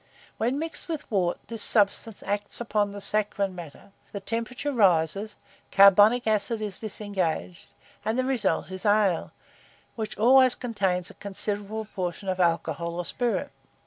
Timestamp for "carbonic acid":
5.71-6.59